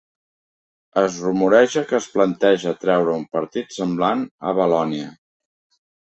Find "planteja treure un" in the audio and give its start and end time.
2.13-3.25